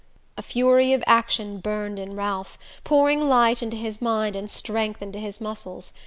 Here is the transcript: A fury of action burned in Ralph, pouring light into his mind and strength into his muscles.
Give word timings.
A 0.35 0.41
fury 0.41 0.93
of 0.93 1.03
action 1.05 1.59
burned 1.59 1.99
in 1.99 2.15
Ralph, 2.15 2.57
pouring 2.83 3.29
light 3.29 3.61
into 3.61 3.77
his 3.77 4.01
mind 4.01 4.35
and 4.35 4.49
strength 4.49 4.99
into 4.99 5.19
his 5.19 5.39
muscles. 5.39 5.93